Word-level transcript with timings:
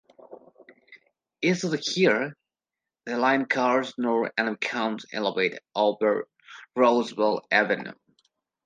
East 1.43 1.63
of 1.63 1.75
here, 1.79 2.35
the 3.05 3.19
line 3.19 3.45
curves 3.45 3.93
north 3.99 4.31
and 4.35 4.59
becomes 4.59 5.05
elevated 5.13 5.59
over 5.75 6.27
Roosevelt 6.75 7.45
Avenue. 7.51 7.93